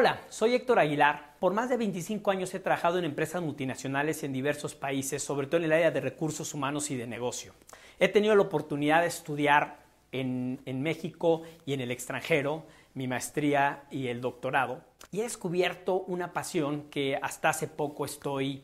[0.00, 1.34] Hola, soy Héctor Aguilar.
[1.40, 5.56] Por más de 25 años he trabajado en empresas multinacionales en diversos países, sobre todo
[5.56, 7.52] en el área de recursos humanos y de negocio.
[7.98, 9.80] He tenido la oportunidad de estudiar
[10.12, 12.64] en, México y en el extranjero,
[12.94, 18.62] mi maestría y el doctorado, y he descubierto una pasión que hasta hace poco estoy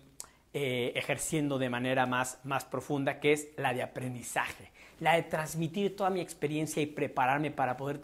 [0.52, 4.70] eh, ejerciendo de manera más, más profunda, que es la de aprendizaje,
[5.01, 7.98] la de transmitir toda mi experiencia y prepararme para poder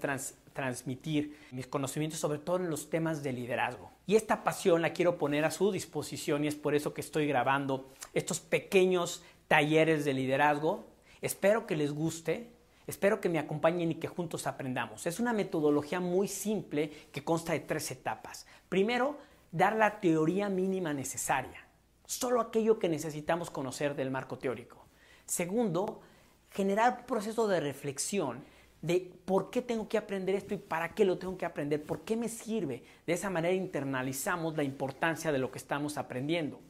[0.53, 3.91] transmitir mis conocimientos, sobre todo en los temas de liderazgo.
[4.07, 7.27] Y esta pasión la quiero poner a su disposición y es por eso que estoy
[7.27, 10.87] grabando estos pequeños talleres de liderazgo.
[11.21, 12.51] Espero que les guste,
[12.87, 15.07] espero que me acompañen y que juntos aprendamos.
[15.07, 18.47] Es una metodología muy simple que consta de tres etapas.
[18.69, 19.19] Primero,
[19.53, 21.67] dar la teoría mínima necesaria,
[22.07, 24.85] solo aquello que necesitamos conocer del marco teórico.
[25.27, 26.01] Segundo,
[26.51, 28.45] generar un proceso de reflexión
[28.83, 32.03] de por qué tengo que aprender esto y para qué lo tengo que aprender, por
[32.03, 32.83] qué me sirve.
[33.07, 36.61] De esa manera internalizamos la importancia de lo que estamos aprendiendo.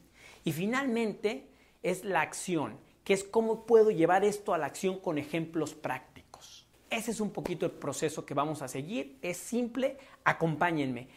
[0.43, 1.47] Y finalmente
[1.83, 6.67] es la acción, que es cómo puedo llevar esto a la acción con ejemplos prácticos.
[6.89, 9.17] Ese es un poquito el proceso que vamos a seguir.
[9.21, 11.07] Es simple, acompáñenme.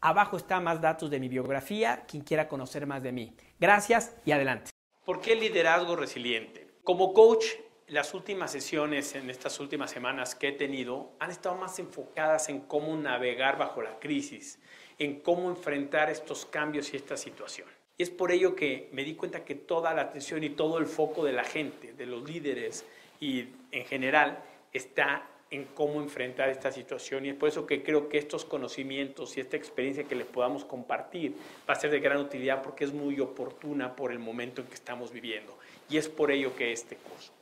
[0.00, 3.36] Abajo están más datos de mi biografía, quien quiera conocer más de mí.
[3.58, 4.72] Gracias y adelante.
[5.04, 6.68] ¿Por qué liderazgo resiliente?
[6.84, 7.44] Como coach
[7.92, 12.60] las últimas sesiones en estas últimas semanas que he tenido han estado más enfocadas en
[12.60, 14.58] cómo navegar bajo la crisis,
[14.98, 17.68] en cómo enfrentar estos cambios y esta situación.
[17.98, 20.86] Y es por ello que me di cuenta que toda la atención y todo el
[20.86, 22.86] foco de la gente, de los líderes
[23.20, 28.08] y en general está en cómo enfrentar esta situación y es por eso que creo
[28.08, 31.34] que estos conocimientos y esta experiencia que les podamos compartir
[31.68, 34.74] va a ser de gran utilidad porque es muy oportuna por el momento en que
[34.76, 35.58] estamos viviendo
[35.90, 37.32] y es por ello que este curso.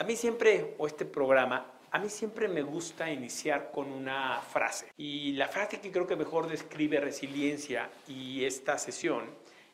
[0.00, 4.86] A mí siempre, o este programa, a mí siempre me gusta iniciar con una frase.
[4.96, 9.24] Y la frase que creo que mejor describe resiliencia y esta sesión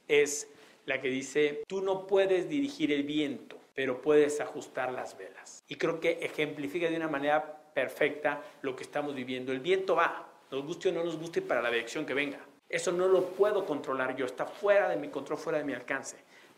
[0.09, 0.49] es
[0.85, 5.63] la que dice, tú no puedes dirigir el viento, pero puedes ajustar las velas.
[5.69, 9.53] Y creo que ejemplifica de una manera perfecta lo que estamos viviendo.
[9.53, 12.41] El viento va, nos guste o no nos guste para la dirección que venga.
[12.69, 16.17] Eso no lo puedo controlar yo, está fuera de mi control, fuera de mi alcance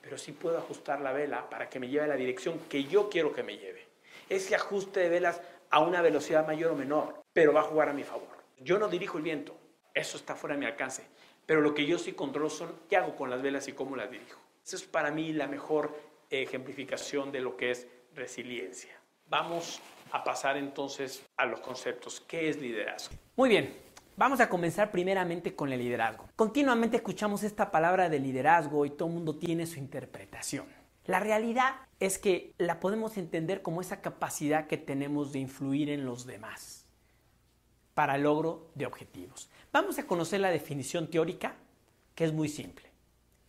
[0.08, 3.10] pero sí puedo ajustar la vela para que me lleve a la dirección que yo
[3.10, 3.86] quiero que me lleve.
[4.26, 7.92] Ese ajuste de velas a una velocidad mayor o menor, pero va a jugar a
[7.92, 8.38] mi favor.
[8.58, 9.54] Yo no dirijo el viento,
[9.92, 11.04] eso está fuera de mi alcance,
[11.44, 14.10] pero lo que yo sí controlo son qué hago con las velas y cómo las
[14.10, 14.40] dirijo.
[14.64, 15.94] Esa es para mí la mejor
[16.30, 18.98] ejemplificación de lo que es resiliencia.
[19.26, 19.78] Vamos
[20.12, 22.22] a pasar entonces a los conceptos.
[22.26, 23.14] ¿Qué es liderazgo?
[23.36, 23.76] Muy bien,
[24.18, 26.28] Vamos a comenzar primeramente con el liderazgo.
[26.34, 30.66] Continuamente escuchamos esta palabra de liderazgo y todo el mundo tiene su interpretación.
[31.04, 36.04] La realidad es que la podemos entender como esa capacidad que tenemos de influir en
[36.04, 36.84] los demás
[37.94, 39.50] para el logro de objetivos.
[39.72, 41.54] Vamos a conocer la definición teórica,
[42.16, 42.90] que es muy simple.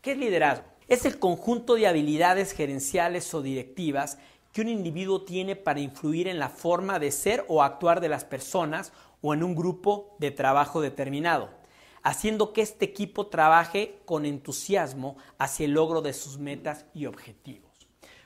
[0.03, 0.67] ¿Qué es liderazgo?
[0.87, 4.19] Es el conjunto de habilidades gerenciales o directivas
[4.53, 8.23] que un individuo tiene para influir en la forma de ser o actuar de las
[8.23, 11.49] personas o en un grupo de trabajo determinado,
[12.03, 17.69] haciendo que este equipo trabaje con entusiasmo hacia el logro de sus metas y objetivos.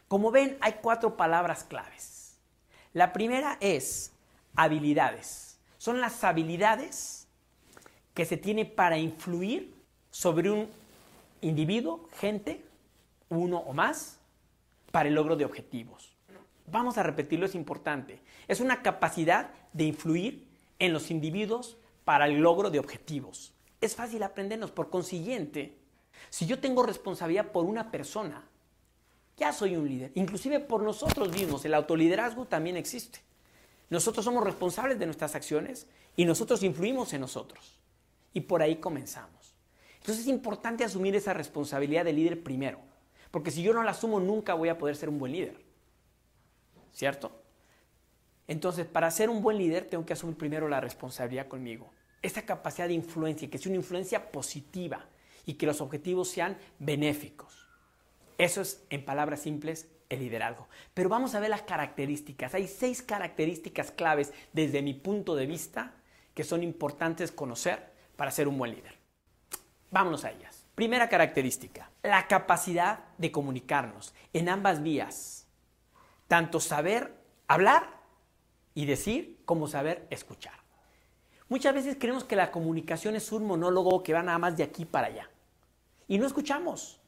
[0.07, 2.37] Como ven, hay cuatro palabras claves.
[2.93, 4.11] La primera es
[4.55, 5.59] habilidades.
[5.77, 7.27] Son las habilidades
[8.13, 9.73] que se tiene para influir
[10.11, 10.69] sobre un
[11.41, 12.63] individuo, gente,
[13.29, 14.19] uno o más,
[14.91, 16.15] para el logro de objetivos.
[16.67, 18.21] Vamos a repetirlo, es importante.
[18.47, 20.52] Es una capacidad de influir
[20.85, 23.53] en los individuos para el logro de objetivos.
[23.79, 25.77] Es fácil aprendernos, por consiguiente,
[26.29, 28.43] si yo tengo responsabilidad por una persona,
[29.37, 33.19] ya soy un líder, inclusive por nosotros mismos, el autoliderazgo también existe.
[33.89, 37.79] Nosotros somos responsables de nuestras acciones y nosotros influimos en nosotros.
[38.33, 39.55] Y por ahí comenzamos.
[39.99, 42.79] Entonces es importante asumir esa responsabilidad de líder primero,
[43.31, 45.63] porque si yo no la asumo nunca voy a poder ser un buen líder.
[46.91, 47.42] ¿Cierto?
[48.47, 51.91] Entonces, para ser un buen líder, tengo que asumir primero la responsabilidad conmigo.
[52.21, 55.05] Esa capacidad de influencia, que sea una influencia positiva
[55.45, 57.67] y que los objetivos sean benéficos.
[58.37, 60.67] Eso es, en palabras simples, el liderazgo.
[60.93, 62.53] Pero vamos a ver las características.
[62.53, 65.93] Hay seis características claves desde mi punto de vista
[66.33, 68.97] que son importantes conocer para ser un buen líder.
[69.91, 70.65] Vámonos a ellas.
[70.75, 75.47] Primera característica, la capacidad de comunicarnos en ambas vías.
[76.27, 77.13] Tanto saber
[77.47, 78.02] hablar
[78.73, 80.63] y decir como saber escuchar.
[81.49, 84.85] Muchas veces creemos que la comunicación es un monólogo que va nada más de aquí
[84.85, 85.29] para allá.
[86.07, 86.99] Y no escuchamos.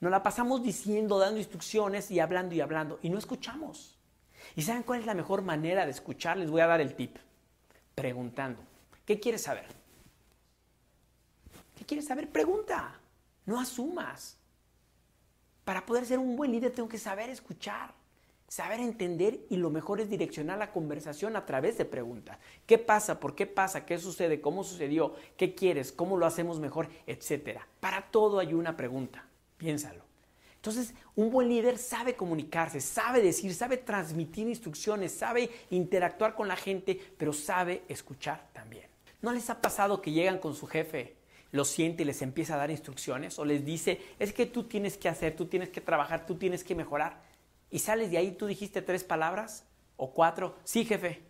[0.00, 2.98] Nos la pasamos diciendo, dando instrucciones y hablando y hablando.
[3.02, 3.98] Y no escuchamos.
[4.54, 6.36] ¿Y saben cuál es la mejor manera de escuchar?
[6.36, 7.16] Les voy a dar el tip.
[7.94, 8.62] Preguntando.
[9.06, 9.66] ¿Qué quieres saber?
[11.76, 12.30] ¿Qué quieres saber?
[12.30, 13.00] Pregunta.
[13.46, 14.36] No asumas.
[15.64, 17.92] Para poder ser un buen líder tengo que saber escuchar,
[18.48, 22.38] saber entender y lo mejor es direccionar la conversación a través de preguntas.
[22.66, 23.20] ¿Qué pasa?
[23.20, 23.84] ¿Por qué pasa?
[23.84, 24.40] ¿Qué sucede?
[24.40, 25.14] ¿Cómo sucedió?
[25.36, 25.92] ¿Qué quieres?
[25.92, 26.88] ¿Cómo lo hacemos mejor?
[27.06, 27.66] Etcétera.
[27.80, 29.24] Para todo hay una pregunta.
[29.56, 30.04] Piénsalo.
[30.56, 36.56] Entonces, un buen líder sabe comunicarse, sabe decir, sabe transmitir instrucciones, sabe interactuar con la
[36.56, 38.86] gente, pero sabe escuchar también.
[39.22, 41.14] ¿No les ha pasado que llegan con su jefe
[41.52, 44.96] lo siente y les empieza a dar instrucciones o les dice, es que tú tienes
[44.96, 47.22] que hacer, tú tienes que trabajar, tú tienes que mejorar.
[47.76, 49.66] Y sales de ahí, tú dijiste tres palabras
[49.98, 51.20] o cuatro, sí jefe.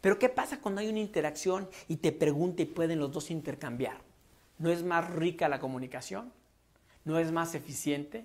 [0.00, 4.00] Pero ¿qué pasa cuando hay una interacción y te pregunta y pueden los dos intercambiar?
[4.58, 6.32] ¿No es más rica la comunicación?
[7.04, 8.24] ¿No es más eficiente?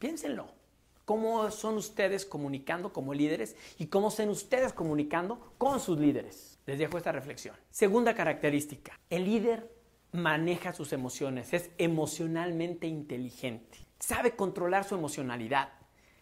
[0.00, 0.48] Piénsenlo.
[1.04, 6.58] ¿Cómo son ustedes comunicando como líderes y cómo son ustedes comunicando con sus líderes?
[6.66, 7.54] Les dejo esta reflexión.
[7.70, 9.72] Segunda característica, el líder
[10.10, 15.70] maneja sus emociones, es emocionalmente inteligente, sabe controlar su emocionalidad.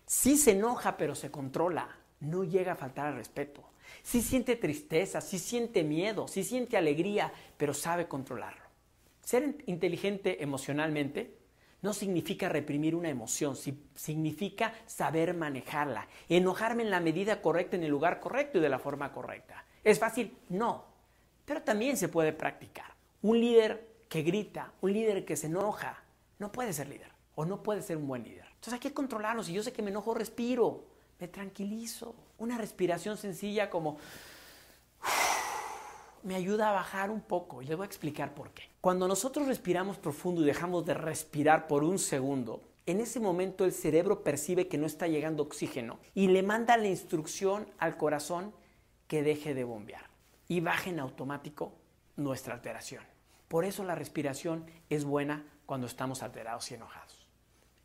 [0.07, 1.89] Sí se enoja, pero se controla,
[2.21, 3.63] no llega a faltar al respeto.
[4.03, 8.65] Sí siente tristeza, sí siente miedo, sí siente alegría, pero sabe controlarlo.
[9.23, 11.39] Ser inteligente emocionalmente
[11.81, 13.57] no significa reprimir una emoción,
[13.95, 18.79] significa saber manejarla, enojarme en la medida correcta, en el lugar correcto y de la
[18.79, 19.65] forma correcta.
[19.83, 20.37] ¿Es fácil?
[20.49, 20.85] No,
[21.45, 22.93] pero también se puede practicar.
[23.23, 26.03] Un líder que grita, un líder que se enoja,
[26.39, 28.47] no puede ser líder o no puede ser un buen líder.
[28.47, 29.47] Entonces hay que controlarnos.
[29.47, 30.85] Si yo sé que me enojo, respiro,
[31.19, 32.15] me tranquilizo.
[32.39, 33.99] Una respiración sencilla como
[36.23, 38.63] me ayuda a bajar un poco y les voy a explicar por qué.
[38.81, 43.73] Cuando nosotros respiramos profundo y dejamos de respirar por un segundo, en ese momento el
[43.73, 48.55] cerebro percibe que no está llegando oxígeno y le manda la instrucción al corazón
[49.09, 50.11] que deje de bombear
[50.49, 51.73] y baje en automático
[52.17, 53.03] nuestra alteración.
[53.49, 57.24] Por eso la respiración es buena cuando estamos alterados y enojados.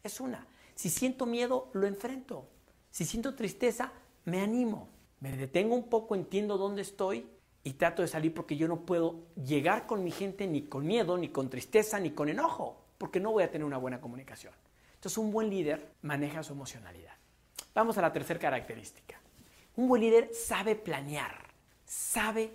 [0.03, 0.47] Es una.
[0.75, 2.47] Si siento miedo, lo enfrento.
[2.89, 3.91] Si siento tristeza,
[4.25, 4.89] me animo.
[5.19, 7.27] Me detengo un poco, entiendo dónde estoy
[7.63, 11.17] y trato de salir porque yo no puedo llegar con mi gente ni con miedo,
[11.17, 14.53] ni con tristeza, ni con enojo, porque no voy a tener una buena comunicación.
[14.95, 17.13] Entonces un buen líder maneja su emocionalidad.
[17.73, 19.19] Vamos a la tercera característica.
[19.75, 21.35] Un buen líder sabe planear,
[21.85, 22.51] sabe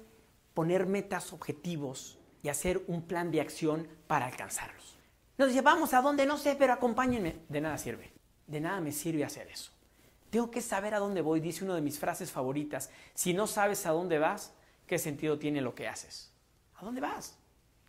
[0.55, 4.94] poner metas, objetivos y hacer un plan de acción para alcanzarlos.
[5.37, 7.37] Nos dice, vamos a dónde, no sé, pero acompáñenme.
[7.49, 8.13] De nada sirve.
[8.47, 9.73] De nada me sirve hacer eso.
[10.31, 12.91] Tengo que saber a dónde voy, dice una de mis frases favoritas.
[13.15, 14.53] Si no sabes a dónde vas,
[14.87, 16.33] ¿qué sentido tiene lo que haces?
[16.77, 17.37] ¿A dónde vas?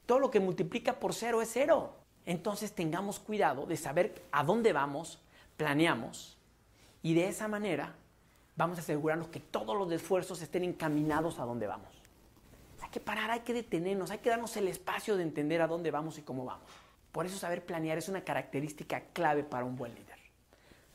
[0.05, 1.95] Todo lo que multiplica por cero es cero.
[2.25, 5.19] Entonces tengamos cuidado de saber a dónde vamos,
[5.57, 6.37] planeamos
[7.01, 7.93] y de esa manera
[8.55, 11.89] vamos a asegurarnos que todos los esfuerzos estén encaminados a dónde vamos.
[12.81, 15.91] Hay que parar, hay que detenernos, hay que darnos el espacio de entender a dónde
[15.91, 16.84] vamos y cómo vamos.
[17.15, 20.19] Por eso saber planear es una característica clave para un buen líder.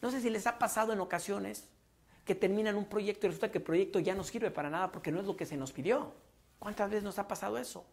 [0.02, 1.70] No sé si les ha pasado en ocasiones
[2.26, 5.10] que terminan un proyecto y resulta que el proyecto ya no sirve para nada porque
[5.10, 6.12] no es lo que se nos pidió.
[6.58, 7.86] ¿Cuántas veces nos ha pasado eso?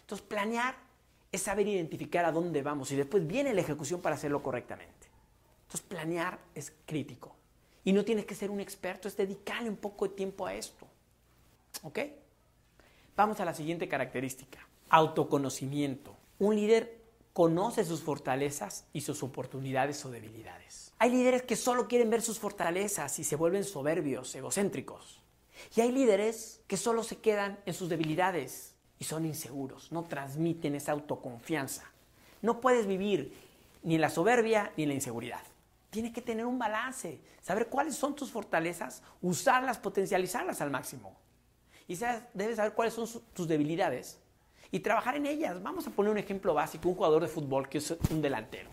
[0.00, 0.74] Entonces, planear
[1.30, 5.06] es saber identificar a dónde vamos y después viene la ejecución para hacerlo correctamente.
[5.66, 7.36] Entonces, planear es crítico.
[7.84, 10.88] Y no tienes que ser un experto, es dedicarle un poco de tiempo a esto.
[11.84, 12.00] ¿Ok?
[13.14, 14.66] Vamos a la siguiente característica.
[14.90, 16.16] Autoconocimiento.
[16.40, 16.95] Un líder
[17.36, 20.94] conoce sus fortalezas y sus oportunidades o debilidades.
[20.98, 25.20] Hay líderes que solo quieren ver sus fortalezas y se vuelven soberbios, egocéntricos.
[25.76, 30.76] Y hay líderes que solo se quedan en sus debilidades y son inseguros, no transmiten
[30.76, 31.84] esa autoconfianza.
[32.40, 33.36] No puedes vivir
[33.82, 35.42] ni en la soberbia ni en la inseguridad.
[35.90, 41.14] Tiene que tener un balance, saber cuáles son tus fortalezas, usarlas, potencializarlas al máximo.
[41.86, 41.98] Y
[42.32, 44.20] debes saber cuáles son tus debilidades
[44.70, 45.62] y trabajar en ellas.
[45.62, 48.70] Vamos a poner un ejemplo básico, un jugador de fútbol que es un delantero.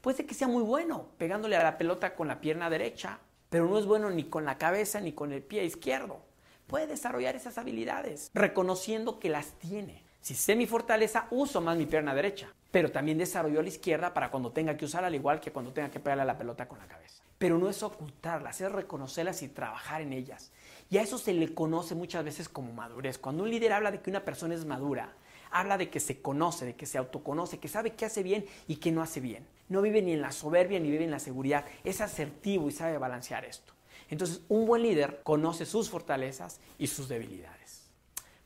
[0.00, 3.78] Puede que sea muy bueno pegándole a la pelota con la pierna derecha, pero no
[3.78, 6.20] es bueno ni con la cabeza ni con el pie izquierdo.
[6.66, 10.04] Puede desarrollar esas habilidades, reconociendo que las tiene.
[10.20, 14.30] Si sé mi fortaleza, uso más mi pierna derecha, pero también desarrollo la izquierda para
[14.30, 16.78] cuando tenga que usarla, al igual que cuando tenga que pegarle a la pelota con
[16.78, 17.22] la cabeza.
[17.38, 20.50] Pero no es ocultarlas, es reconocerlas y trabajar en ellas.
[20.88, 23.18] Y a eso se le conoce muchas veces como madurez.
[23.18, 25.14] Cuando un líder habla de que una persona es madura,
[25.54, 28.76] habla de que se conoce, de que se autoconoce, que sabe qué hace bien y
[28.76, 29.46] qué no hace bien.
[29.68, 31.64] No vive ni en la soberbia ni vive en la seguridad.
[31.84, 33.72] Es asertivo y sabe balancear esto.
[34.10, 37.88] Entonces, un buen líder conoce sus fortalezas y sus debilidades.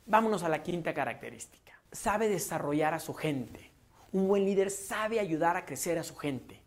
[0.04, 1.80] Vámonos a la quinta característica.
[1.90, 3.70] Sabe desarrollar a su gente.
[4.12, 6.60] Un buen líder sabe ayudar a crecer a su gente.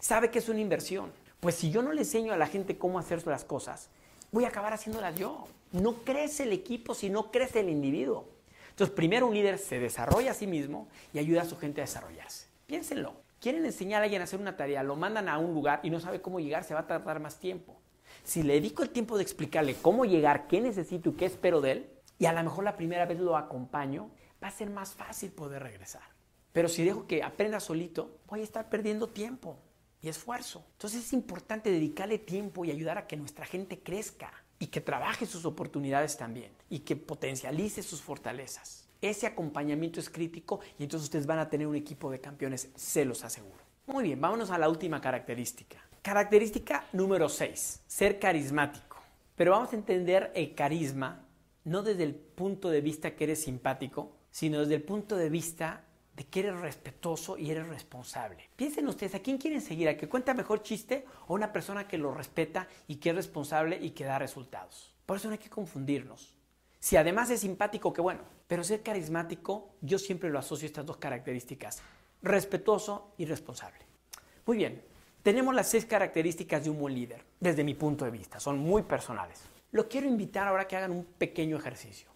[0.00, 1.12] Sabe que es una inversión.
[1.38, 3.90] Pues si yo no le enseño a la gente cómo hacer las cosas,
[4.32, 5.46] voy a acabar haciéndolas yo.
[5.70, 8.33] No crece el equipo si no crece el individuo.
[8.74, 11.84] Entonces, primero un líder se desarrolla a sí mismo y ayuda a su gente a
[11.84, 12.48] desarrollarse.
[12.66, 13.14] Piénsenlo.
[13.38, 16.00] Quieren enseñar a alguien a hacer una tarea, lo mandan a un lugar y no
[16.00, 17.80] sabe cómo llegar, se va a tardar más tiempo.
[18.24, 21.70] Si le dedico el tiempo de explicarle cómo llegar, qué necesito y qué espero de
[21.70, 24.10] él, y a lo mejor la primera vez lo acompaño,
[24.42, 26.02] va a ser más fácil poder regresar.
[26.52, 29.56] Pero si dejo que aprenda solito, voy a estar perdiendo tiempo
[30.02, 30.64] y esfuerzo.
[30.72, 34.32] Entonces es importante dedicarle tiempo y ayudar a que nuestra gente crezca
[34.64, 38.88] y que trabaje sus oportunidades también y que potencialice sus fortalezas.
[39.02, 43.04] Ese acompañamiento es crítico y entonces ustedes van a tener un equipo de campeones, se
[43.04, 43.62] los aseguro.
[43.86, 45.86] Muy bien, vámonos a la última característica.
[46.00, 49.02] Característica número 6, ser carismático.
[49.36, 51.26] Pero vamos a entender el carisma
[51.64, 55.84] no desde el punto de vista que eres simpático, sino desde el punto de vista
[56.16, 58.48] de que eres respetuoso y eres responsable.
[58.56, 59.88] Piensen ustedes, ¿a quién quieren seguir?
[59.88, 63.78] ¿A que cuenta mejor chiste o una persona que lo respeta y que es responsable
[63.80, 64.94] y que da resultados?
[65.06, 66.34] Por eso no hay que confundirnos.
[66.78, 68.20] Si además es simpático, qué bueno.
[68.46, 71.82] Pero ser carismático, yo siempre lo asocio a estas dos características.
[72.22, 73.78] Respetuoso y responsable.
[74.46, 74.82] Muy bien,
[75.22, 78.38] tenemos las seis características de un buen líder, desde mi punto de vista.
[78.38, 79.40] Son muy personales.
[79.72, 82.10] Lo quiero invitar ahora que hagan un pequeño ejercicio.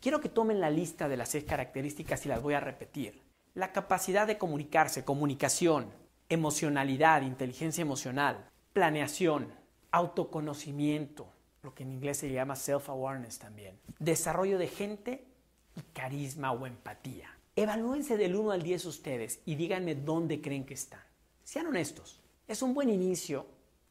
[0.00, 3.29] Quiero que tomen la lista de las seis características y las voy a repetir.
[3.54, 5.90] La capacidad de comunicarse, comunicación,
[6.28, 9.52] emocionalidad, inteligencia emocional, planeación,
[9.90, 11.26] autoconocimiento,
[11.62, 15.26] lo que en inglés se llama self-awareness también, desarrollo de gente
[15.74, 17.28] y carisma o empatía.
[17.56, 21.02] Evalúense del 1 al 10 ustedes y díganme dónde creen que están.
[21.42, 22.20] Sean honestos.
[22.46, 23.46] Es un buen inicio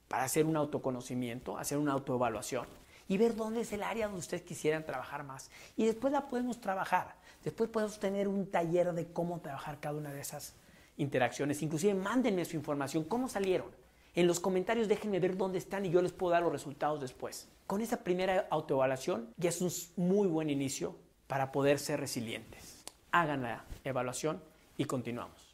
[0.07, 2.65] para hacer un autoconocimiento, hacer una autoevaluación
[3.09, 5.51] y ver dónde es el área donde ustedes quisieran trabajar más.
[5.75, 7.15] Y después la podemos trabajar.
[7.43, 10.55] Después podemos tener un taller de cómo trabajar cada una de esas
[10.97, 11.61] interacciones.
[11.61, 13.67] Inclusive mándenme su información, cómo salieron.
[14.15, 17.47] En los comentarios déjenme ver dónde están y yo les puedo dar los resultados después.
[17.67, 20.95] Con esa primera autoevaluación ya es un muy buen inicio
[21.27, 22.83] para poder ser resilientes.
[23.11, 24.41] Hagan la evaluación
[24.77, 25.48] y continuamos.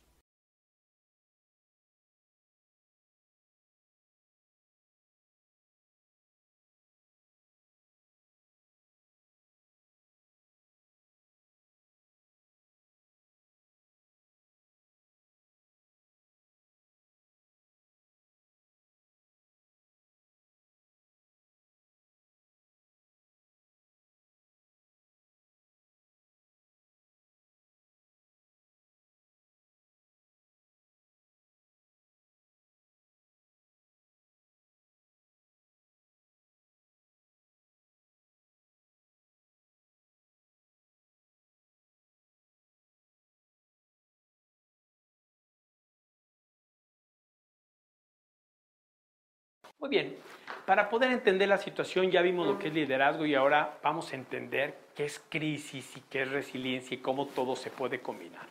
[49.86, 50.16] Muy bien,
[50.66, 54.16] para poder entender la situación ya vimos lo que es liderazgo y ahora vamos a
[54.16, 58.48] entender qué es crisis y qué es resiliencia y cómo todo se puede combinar.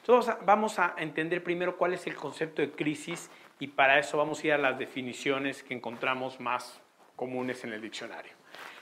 [0.00, 4.42] Entonces vamos a entender primero cuál es el concepto de crisis y para eso vamos
[4.42, 6.80] a ir a las definiciones que encontramos más
[7.14, 8.32] comunes en el diccionario.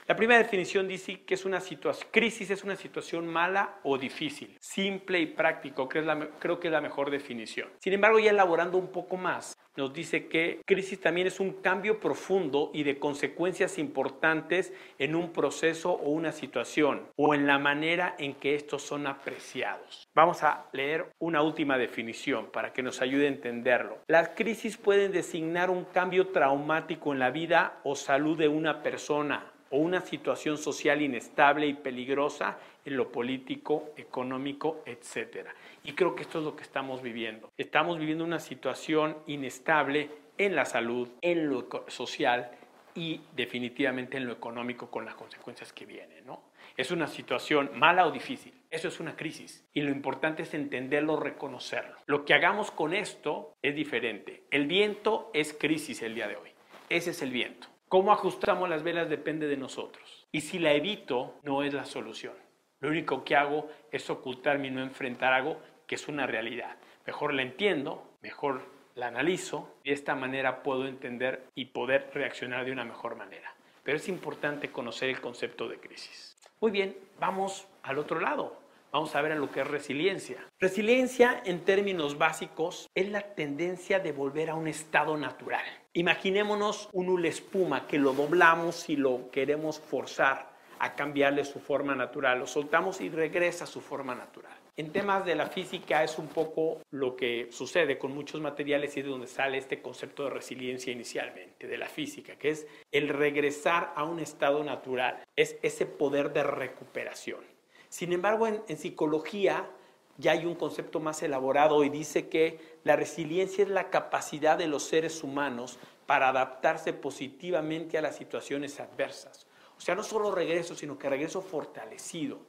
[0.07, 4.57] La primera definición dice que es una situación, crisis es una situación mala o difícil,
[4.59, 7.69] simple y práctico, que es la, creo que es la mejor definición.
[7.77, 11.99] Sin embargo, ya elaborando un poco más, nos dice que crisis también es un cambio
[11.99, 18.15] profundo y de consecuencias importantes en un proceso o una situación o en la manera
[18.17, 20.07] en que estos son apreciados.
[20.13, 23.99] Vamos a leer una última definición para que nos ayude a entenderlo.
[24.07, 29.51] Las crisis pueden designar un cambio traumático en la vida o salud de una persona
[29.71, 35.47] o una situación social inestable y peligrosa en lo político, económico, etc.
[35.83, 37.51] Y creo que esto es lo que estamos viviendo.
[37.57, 42.51] Estamos viviendo una situación inestable en la salud, en lo social
[42.93, 46.25] y definitivamente en lo económico con las consecuencias que vienen.
[46.25, 46.43] ¿no?
[46.77, 48.53] Es una situación mala o difícil.
[48.69, 49.67] Eso es una crisis.
[49.73, 51.97] Y lo importante es entenderlo, reconocerlo.
[52.05, 54.43] Lo que hagamos con esto es diferente.
[54.51, 56.49] El viento es crisis el día de hoy.
[56.89, 57.67] Ese es el viento.
[57.87, 60.27] Cómo ajustamos las velas depende de nosotros.
[60.31, 62.33] Y si la evito, no es la solución.
[62.79, 65.61] Lo único que hago es ocultarme y no enfrentar algo
[65.91, 66.77] que es una realidad.
[67.05, 68.61] Mejor la entiendo, mejor
[68.95, 73.53] la analizo y de esta manera puedo entender y poder reaccionar de una mejor manera.
[73.83, 76.37] Pero es importante conocer el concepto de crisis.
[76.61, 78.57] Muy bien, vamos al otro lado.
[78.93, 80.37] Vamos a ver en lo que es resiliencia.
[80.61, 85.65] Resiliencia en términos básicos es la tendencia de volver a un estado natural.
[85.91, 91.95] Imaginémonos un hule espuma que lo doblamos y lo queremos forzar a cambiarle su forma
[91.95, 92.39] natural.
[92.39, 94.60] Lo soltamos y regresa a su forma natural.
[94.81, 99.03] En temas de la física es un poco lo que sucede con muchos materiales y
[99.03, 103.93] de donde sale este concepto de resiliencia inicialmente, de la física, que es el regresar
[103.95, 107.41] a un estado natural, es ese poder de recuperación.
[107.89, 109.69] Sin embargo, en, en psicología
[110.17, 114.65] ya hay un concepto más elaborado y dice que la resiliencia es la capacidad de
[114.65, 119.45] los seres humanos para adaptarse positivamente a las situaciones adversas.
[119.77, 122.39] O sea, no solo regreso, sino que regreso fortalecido,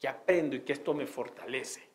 [0.00, 1.88] que aprendo y que esto me fortalece.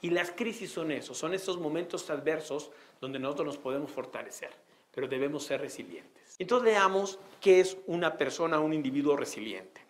[0.00, 4.50] Y las crisis son eso, son esos momentos adversos donde nosotros nos podemos fortalecer,
[4.92, 6.34] pero debemos ser resilientes.
[6.38, 9.80] Entonces veamos qué es una persona, un individuo resiliente.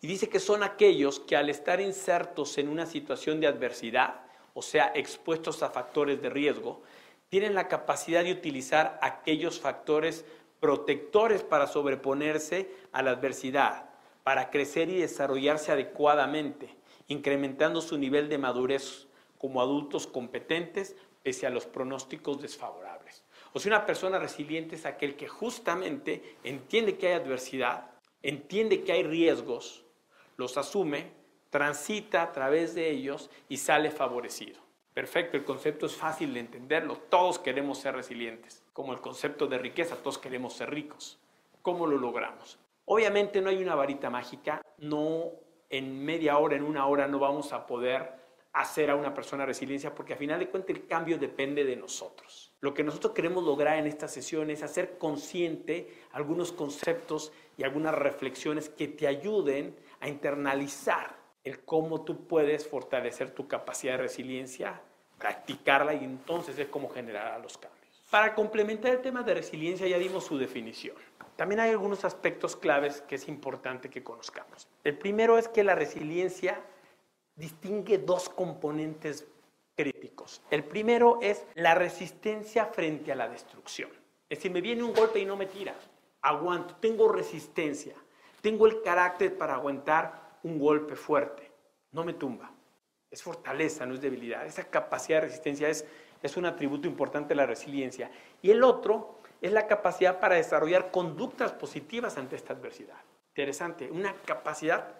[0.00, 4.20] Y dice que son aquellos que al estar insertos en una situación de adversidad,
[4.54, 6.82] o sea, expuestos a factores de riesgo,
[7.28, 10.24] tienen la capacidad de utilizar aquellos factores
[10.60, 13.90] protectores para sobreponerse a la adversidad,
[14.22, 16.68] para crecer y desarrollarse adecuadamente,
[17.08, 19.06] incrementando su nivel de madurez
[19.38, 23.24] como adultos competentes pese a los pronósticos desfavorables.
[23.52, 27.90] O sea, una persona resiliente es aquel que justamente entiende que hay adversidad,
[28.22, 29.84] entiende que hay riesgos,
[30.36, 31.10] los asume
[31.50, 34.60] transita a través de ellos y sale favorecido.
[34.92, 36.96] Perfecto, el concepto es fácil de entenderlo.
[37.08, 38.62] Todos queremos ser resilientes.
[38.72, 41.18] Como el concepto de riqueza, todos queremos ser ricos.
[41.62, 42.58] ¿Cómo lo logramos?
[42.84, 45.32] Obviamente no hay una varita mágica, no
[45.70, 49.94] en media hora, en una hora no vamos a poder hacer a una persona resiliencia
[49.94, 52.52] porque a final de cuentas el cambio depende de nosotros.
[52.60, 57.94] Lo que nosotros queremos lograr en esta sesión es hacer consciente algunos conceptos y algunas
[57.94, 64.80] reflexiones que te ayuden a internalizar el cómo tú puedes fortalecer tu capacidad de resiliencia,
[65.18, 67.85] practicarla y entonces es cómo generará los cambios.
[68.10, 70.96] Para complementar el tema de resiliencia ya dimos su definición.
[71.34, 74.68] También hay algunos aspectos claves que es importante que conozcamos.
[74.84, 76.60] El primero es que la resiliencia
[77.34, 79.26] distingue dos componentes
[79.76, 80.40] críticos.
[80.50, 83.90] El primero es la resistencia frente a la destrucción.
[84.28, 85.74] Es decir, me viene un golpe y no me tira.
[86.22, 87.94] Aguanto, tengo resistencia,
[88.40, 91.50] tengo el carácter para aguantar un golpe fuerte,
[91.92, 92.50] no me tumba.
[93.10, 94.44] Es fortaleza, no es debilidad.
[94.46, 95.84] Esa capacidad de resistencia es,
[96.22, 98.10] es un atributo importante de la resiliencia.
[98.42, 102.96] Y el otro es la capacidad para desarrollar conductas positivas ante esta adversidad.
[103.28, 104.94] Interesante, una capacidad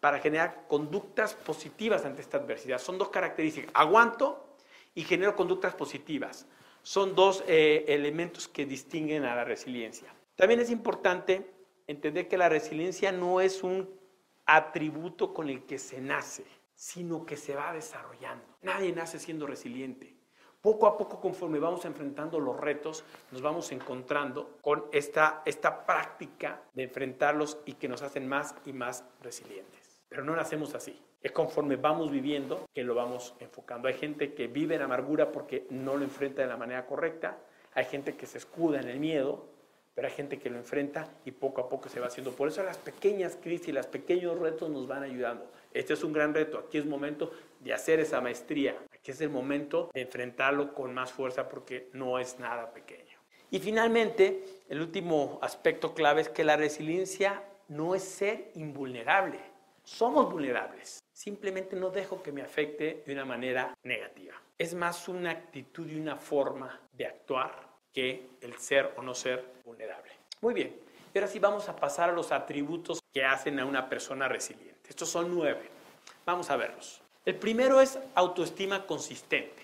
[0.00, 2.78] para generar conductas positivas ante esta adversidad.
[2.78, 3.70] Son dos características.
[3.74, 4.56] Aguanto
[4.94, 6.46] y genero conductas positivas.
[6.82, 10.12] Son dos eh, elementos que distinguen a la resiliencia.
[10.36, 11.50] También es importante
[11.86, 13.90] entender que la resiliencia no es un
[14.46, 18.44] atributo con el que se nace, sino que se va desarrollando.
[18.62, 20.14] Nadie nace siendo resiliente.
[20.62, 26.60] Poco a poco, conforme vamos enfrentando los retos, nos vamos encontrando con esta, esta práctica
[26.74, 30.02] de enfrentarlos y que nos hacen más y más resilientes.
[30.10, 31.00] Pero no nacemos así.
[31.22, 33.88] Es conforme vamos viviendo que lo vamos enfocando.
[33.88, 37.38] Hay gente que vive en amargura porque no lo enfrenta de la manera correcta.
[37.72, 39.48] Hay gente que se escuda en el miedo
[39.94, 42.32] pero hay gente que lo enfrenta y poco a poco se va haciendo.
[42.32, 45.46] Por eso las pequeñas crisis, los pequeños retos nos van ayudando.
[45.74, 49.30] Este es un gran reto, aquí es momento de hacer esa maestría, aquí es el
[49.30, 53.18] momento de enfrentarlo con más fuerza porque no es nada pequeño.
[53.50, 59.40] Y finalmente, el último aspecto clave es que la resiliencia no es ser invulnerable.
[59.82, 61.02] Somos vulnerables.
[61.12, 64.34] Simplemente no dejo que me afecte de una manera negativa.
[64.56, 69.44] Es más una actitud y una forma de actuar que el ser o no ser
[69.64, 70.12] vulnerable.
[70.40, 70.76] Muy bien,
[71.12, 74.88] y ahora sí vamos a pasar a los atributos que hacen a una persona resiliente.
[74.88, 75.68] Estos son nueve.
[76.24, 77.02] Vamos a verlos.
[77.26, 79.62] El primero es autoestima consistente.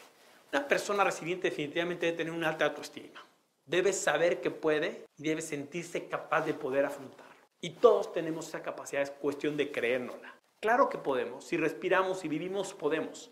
[0.52, 3.24] Una persona resiliente definitivamente debe tener una alta autoestima.
[3.64, 7.26] Debe saber que puede y debe sentirse capaz de poder afrontar.
[7.62, 10.34] Y todos tenemos esa capacidad, es cuestión de creérnosla.
[10.60, 13.30] Claro que podemos, si respiramos y vivimos, podemos.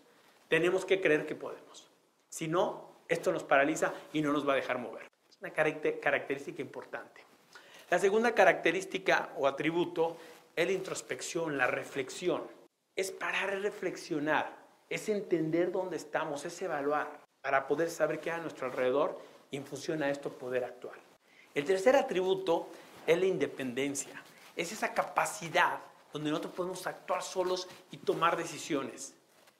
[0.49, 1.89] Tenemos que creer que podemos.
[2.27, 5.07] Si no, esto nos paraliza y no nos va a dejar mover.
[5.29, 7.21] Es una característica importante.
[7.91, 10.17] La segunda característica o atributo
[10.55, 12.43] es la introspección, la reflexión.
[12.95, 14.55] Es parar y reflexionar,
[14.89, 19.19] es entender dónde estamos, es evaluar para poder saber qué hay a nuestro alrededor
[19.51, 20.95] y en función a esto poder actuar.
[21.53, 22.67] El tercer atributo
[23.05, 24.21] es la independencia.
[24.55, 25.79] Es esa capacidad
[26.11, 29.13] donde nosotros podemos actuar solos y tomar decisiones,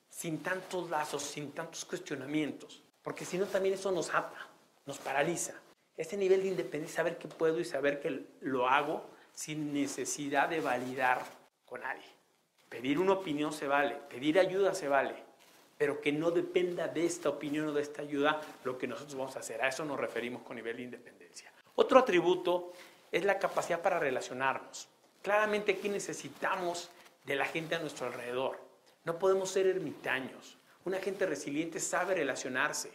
[0.09, 2.81] sin tantos lazos, sin tantos cuestionamientos.
[3.01, 4.47] Porque si no, también eso nos ata,
[4.85, 5.53] nos paraliza.
[5.97, 10.61] Ese nivel de independencia, saber que puedo y saber que lo hago sin necesidad de
[10.61, 11.23] validar
[11.65, 12.14] con nadie.
[12.75, 15.15] Pedir una opinión se vale, pedir ayuda se vale,
[15.77, 19.33] pero que no dependa de esta opinión o de esta ayuda lo que nosotros vamos
[19.37, 19.61] a hacer.
[19.63, 21.53] A eso nos referimos con nivel de independencia.
[21.75, 22.73] Otro atributo
[23.13, 24.89] es la capacidad para relacionarnos.
[25.21, 26.89] Claramente aquí necesitamos
[27.23, 28.59] de la gente a nuestro alrededor.
[29.05, 30.57] No podemos ser ermitaños.
[30.83, 32.91] Una gente resiliente sabe relacionarse,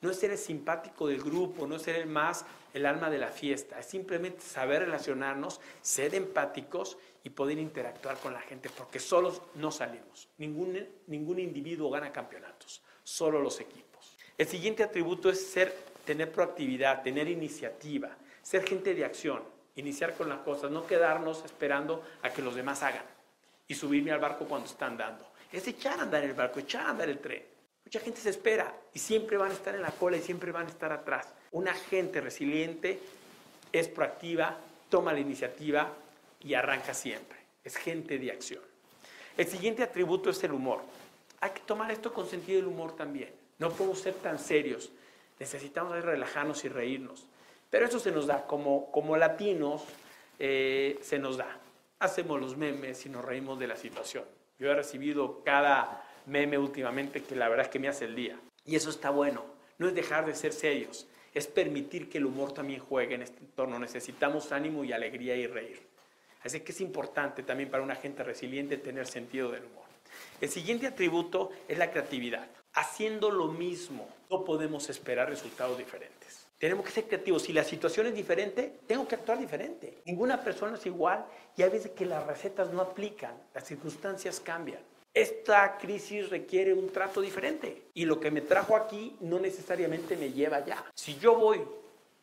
[0.00, 3.18] no es ser el simpático del grupo, no es ser el más el alma de
[3.18, 9.00] la fiesta, es simplemente saber relacionarnos, ser empáticos y poder interactuar con la gente, porque
[9.00, 10.28] solos no salimos.
[10.38, 14.16] Ningún, ningún individuo gana campeonatos, solo los equipos.
[14.38, 19.42] El siguiente atributo es ser, tener proactividad, tener iniciativa, ser gente de acción,
[19.76, 23.04] iniciar con las cosas, no quedarnos esperando a que los demás hagan
[23.68, 25.26] y subirme al barco cuando están dando.
[25.52, 27.42] Es echar a andar el barco, echar a andar el tren.
[27.90, 30.66] Mucha gente se espera y siempre van a estar en la cola y siempre van
[30.66, 31.26] a estar atrás.
[31.50, 33.00] Una gente resiliente
[33.72, 35.92] es proactiva, toma la iniciativa
[36.40, 37.36] y arranca siempre.
[37.64, 38.62] Es gente de acción.
[39.36, 40.82] El siguiente atributo es el humor.
[41.40, 43.30] Hay que tomar esto con sentido del humor también.
[43.58, 44.92] No podemos ser tan serios.
[45.40, 47.26] Necesitamos relajarnos y reírnos.
[47.70, 49.82] Pero eso se nos da, como, como latinos,
[50.38, 51.58] eh, se nos da.
[51.98, 54.22] Hacemos los memes y nos reímos de la situación.
[54.60, 58.38] Yo he recibido cada meme últimamente que la verdad es que me hace el día.
[58.64, 59.44] Y eso está bueno.
[59.78, 63.40] No es dejar de ser serios, es permitir que el humor también juegue en este
[63.40, 63.78] entorno.
[63.78, 65.80] Necesitamos ánimo y alegría y reír.
[66.42, 69.84] Así que es importante también para una gente resiliente tener sentido del humor.
[70.40, 72.46] El siguiente atributo es la creatividad.
[72.72, 76.46] Haciendo lo mismo, no podemos esperar resultados diferentes.
[76.58, 77.42] Tenemos que ser creativos.
[77.42, 80.02] Si la situación es diferente, tengo que actuar diferente.
[80.04, 81.24] Ninguna persona es igual
[81.56, 84.80] y hay veces que las recetas no aplican, las circunstancias cambian.
[85.12, 90.30] Esta crisis requiere un trato diferente y lo que me trajo aquí no necesariamente me
[90.30, 90.84] lleva allá.
[90.94, 91.60] Si yo voy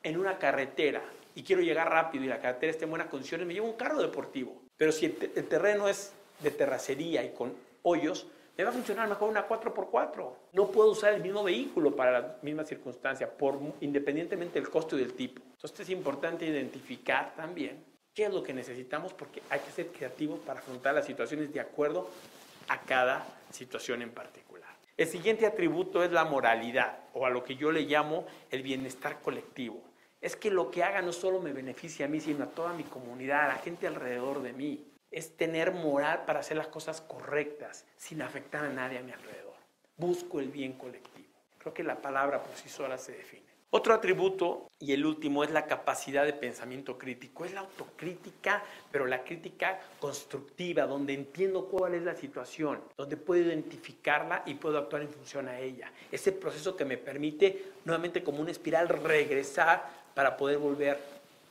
[0.03, 1.03] en una carretera
[1.35, 4.01] y quiero llegar rápido y la carretera está en buenas condiciones, me llevo un carro
[4.01, 4.61] deportivo.
[4.77, 8.25] Pero si el, terreno es de terracería y con hoyos,
[8.57, 10.29] me va a funcionar mejor una 4x4.
[10.53, 14.99] No puedo usar el mismo vehículo para la misma circunstancia, por, independientemente del costo y
[14.99, 15.41] del tipo.
[15.43, 20.39] Entonces es importante identificar también qué es lo que necesitamos porque hay que ser creativos
[20.39, 22.09] para afrontar las situaciones de acuerdo
[22.67, 24.69] a cada situación en particular.
[24.97, 29.21] El siguiente atributo es la moralidad, o a lo que yo le llamo el bienestar
[29.21, 29.81] colectivo.
[30.21, 32.83] Es que lo que haga no solo me beneficia a mí, sino a toda mi
[32.83, 34.91] comunidad, a la gente alrededor de mí.
[35.11, 39.55] Es tener moral para hacer las cosas correctas, sin afectar a nadie a mi alrededor.
[39.97, 41.16] Busco el bien colectivo.
[41.67, 43.43] Creo que la palabra por sí sola se define.
[43.71, 47.43] Otro atributo, y el último, es la capacidad de pensamiento crítico.
[47.43, 53.41] Es la autocrítica, pero la crítica constructiva, donde entiendo cuál es la situación, donde puedo
[53.41, 55.91] identificarla y puedo actuar en función a ella.
[56.09, 60.97] Ese proceso que me permite, nuevamente como una espiral, regresar para poder volver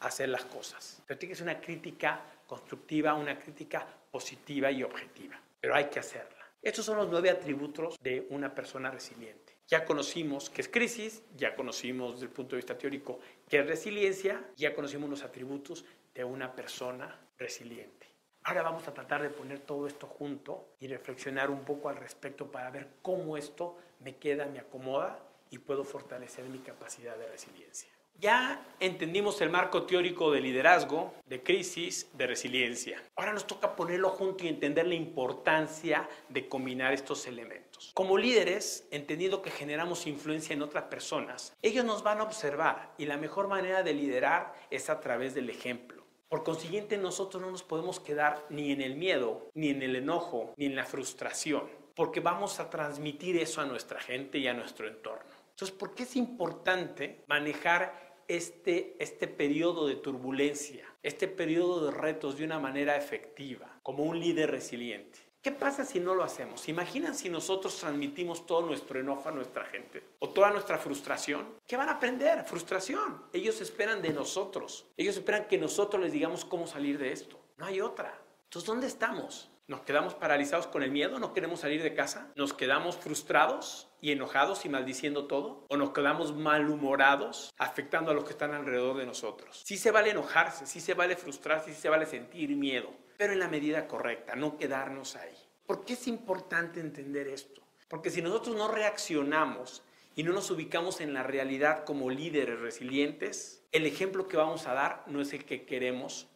[0.00, 1.02] a hacer las cosas.
[1.06, 5.38] Pero tiene que ser una crítica constructiva, una crítica positiva y objetiva.
[5.60, 6.42] Pero hay que hacerla.
[6.62, 9.45] Estos son los nueve atributos de una persona resiliente.
[9.68, 13.66] Ya conocimos qué es crisis, ya conocimos desde el punto de vista teórico qué es
[13.66, 18.06] resiliencia, ya conocimos los atributos de una persona resiliente.
[18.44, 22.48] Ahora vamos a tratar de poner todo esto junto y reflexionar un poco al respecto
[22.48, 25.18] para ver cómo esto me queda, me acomoda
[25.50, 27.90] y puedo fortalecer mi capacidad de resiliencia.
[28.18, 33.02] Ya entendimos el marco teórico de liderazgo, de crisis, de resiliencia.
[33.16, 37.65] Ahora nos toca ponerlo junto y entender la importancia de combinar estos elementos.
[37.94, 43.06] Como líderes, entendiendo que generamos influencia en otras personas, ellos nos van a observar y
[43.06, 46.04] la mejor manera de liderar es a través del ejemplo.
[46.28, 50.54] Por consiguiente, nosotros no nos podemos quedar ni en el miedo, ni en el enojo,
[50.56, 54.88] ni en la frustración, porque vamos a transmitir eso a nuestra gente y a nuestro
[54.88, 55.30] entorno.
[55.50, 62.36] Entonces, ¿por qué es importante manejar este, este periodo de turbulencia, este periodo de retos
[62.36, 65.20] de una manera efectiva, como un líder resiliente.
[65.46, 66.68] ¿Qué pasa si no lo hacemos?
[66.68, 71.46] Imaginan si nosotros transmitimos todo nuestro enojo a nuestra gente o toda nuestra frustración.
[71.68, 72.42] ¿Qué van a aprender?
[72.42, 73.22] Frustración.
[73.32, 74.86] Ellos esperan de nosotros.
[74.96, 77.38] Ellos esperan que nosotros les digamos cómo salir de esto.
[77.58, 78.20] No hay otra.
[78.42, 79.48] Entonces, ¿dónde estamos?
[79.68, 81.20] ¿Nos quedamos paralizados con el miedo?
[81.20, 82.32] ¿No queremos salir de casa?
[82.34, 85.64] ¿Nos quedamos frustrados y enojados y maldiciendo todo?
[85.68, 89.62] ¿O nos quedamos malhumorados afectando a los que están alrededor de nosotros?
[89.64, 93.38] Sí se vale enojarse, sí se vale frustrarse, sí se vale sentir miedo, pero en
[93.38, 95.36] la medida correcta, no quedarnos ahí.
[95.66, 97.62] ¿Por qué es importante entender esto?
[97.88, 99.82] Porque si nosotros no reaccionamos
[100.14, 104.74] y no nos ubicamos en la realidad como líderes resilientes, el ejemplo que vamos a
[104.74, 106.28] dar no es el que queremos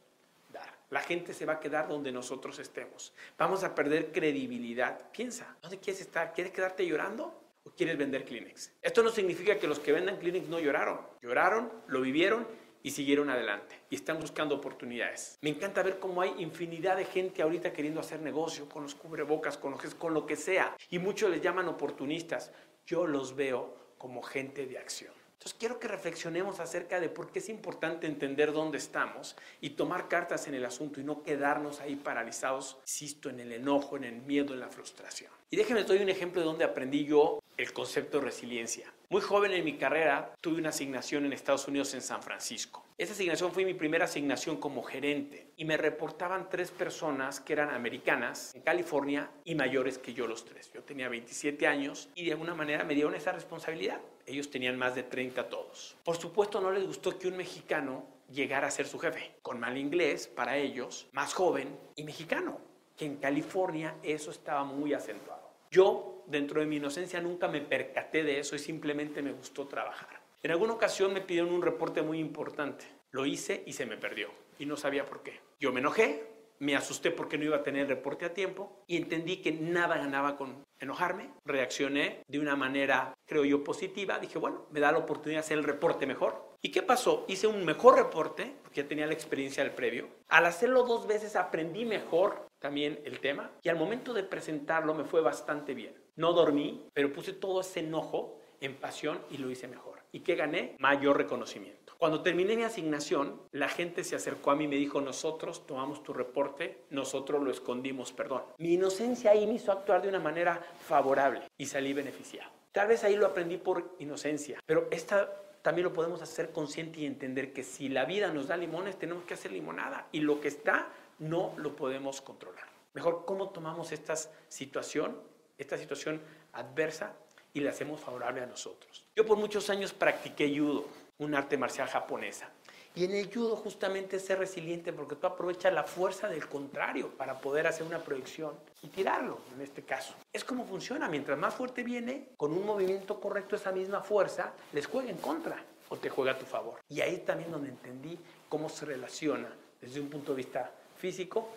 [0.90, 3.12] la gente se va a quedar donde nosotros estemos.
[3.38, 5.10] Vamos a perder credibilidad.
[5.12, 6.32] Piensa, ¿dónde quieres estar?
[6.32, 7.40] ¿Quieres quedarte llorando?
[7.62, 8.72] ¿O quieres vender Kleenex?
[8.82, 11.00] Esto no significa que los que vendan Kleenex no lloraron.
[11.22, 12.46] Lloraron, lo vivieron
[12.82, 13.76] y siguieron adelante.
[13.90, 15.38] Y están buscando oportunidades.
[15.40, 19.58] Me encanta ver cómo hay infinidad de gente ahorita queriendo hacer negocio con los cubrebocas,
[19.58, 20.76] con, con lo que sea.
[20.90, 22.52] Y muchos les llaman oportunistas.
[22.86, 25.12] Yo los veo como gente de acción.
[25.40, 30.06] Entonces quiero que reflexionemos acerca de por qué es importante entender dónde estamos y tomar
[30.06, 34.20] cartas en el asunto y no quedarnos ahí paralizados, insisto, en el enojo, en el
[34.20, 35.32] miedo, en la frustración.
[35.52, 38.92] Y déjenme doy un ejemplo de donde aprendí yo el concepto de resiliencia.
[39.08, 42.86] Muy joven en mi carrera tuve una asignación en Estados Unidos en San Francisco.
[42.96, 47.70] Esa asignación fue mi primera asignación como gerente y me reportaban tres personas que eran
[47.70, 50.70] americanas en California y mayores que yo los tres.
[50.72, 54.00] Yo tenía 27 años y de alguna manera me dieron esa responsabilidad.
[54.26, 55.96] Ellos tenían más de 30 todos.
[56.04, 59.76] Por supuesto no les gustó que un mexicano llegara a ser su jefe, con mal
[59.76, 62.60] inglés para ellos, más joven y mexicano,
[62.96, 65.39] que en California eso estaba muy acentuado.
[65.70, 70.20] Yo, dentro de mi inocencia, nunca me percaté de eso y simplemente me gustó trabajar.
[70.42, 72.86] En alguna ocasión me pidieron un reporte muy importante.
[73.12, 75.40] Lo hice y se me perdió y no sabía por qué.
[75.60, 76.29] Yo me enojé,
[76.60, 79.96] me asusté porque no iba a tener el reporte a tiempo y entendí que nada
[79.96, 81.30] ganaba con enojarme.
[81.44, 84.18] Reaccioné de una manera, creo yo, positiva.
[84.18, 86.50] Dije, bueno, me da la oportunidad de hacer el reporte mejor.
[86.62, 87.24] ¿Y qué pasó?
[87.28, 90.08] Hice un mejor reporte, porque ya tenía la experiencia del previo.
[90.28, 95.04] Al hacerlo dos veces aprendí mejor también el tema y al momento de presentarlo me
[95.04, 95.94] fue bastante bien.
[96.16, 100.00] No dormí, pero puse todo ese enojo en pasión y lo hice mejor.
[100.12, 100.76] ¿Y qué gané?
[100.78, 101.79] Mayor reconocimiento.
[102.00, 106.02] Cuando terminé mi asignación, la gente se acercó a mí y me dijo, nosotros tomamos
[106.02, 108.42] tu reporte, nosotros lo escondimos, perdón.
[108.56, 112.50] Mi inocencia ahí me hizo actuar de una manera favorable y salí beneficiado.
[112.72, 117.04] Tal vez ahí lo aprendí por inocencia, pero esta también lo podemos hacer consciente y
[117.04, 120.48] entender que si la vida nos da limones, tenemos que hacer limonada y lo que
[120.48, 122.64] está no lo podemos controlar.
[122.94, 124.16] Mejor, ¿cómo tomamos esta
[124.48, 125.20] situación,
[125.58, 126.22] esta situación
[126.54, 127.12] adversa
[127.52, 129.04] y la hacemos favorable a nosotros?
[129.14, 130.86] Yo por muchos años practiqué judo,
[131.20, 132.50] un arte marcial japonesa.
[132.94, 137.10] Y en el judo justamente es ser resiliente porque tú aprovechas la fuerza del contrario
[137.10, 140.14] para poder hacer una proyección y tirarlo, en este caso.
[140.32, 144.86] Es como funciona, mientras más fuerte viene, con un movimiento correcto esa misma fuerza les
[144.86, 146.80] juega en contra o te juega a tu favor.
[146.88, 149.48] Y ahí también donde entendí cómo se relaciona
[149.80, 151.48] desde un punto de vista físico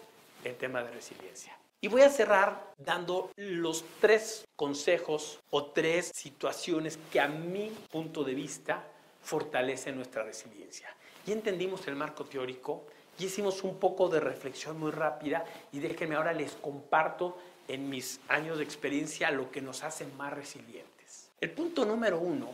[0.43, 1.57] el tema de resiliencia.
[1.81, 8.23] Y voy a cerrar dando los tres consejos o tres situaciones que a mi punto
[8.23, 8.83] de vista
[9.23, 10.93] fortalecen nuestra resiliencia.
[11.25, 12.85] Y entendimos el marco teórico
[13.17, 18.19] y hicimos un poco de reflexión muy rápida y déjenme ahora les comparto en mis
[18.27, 21.29] años de experiencia lo que nos hace más resilientes.
[21.39, 22.49] El punto número uno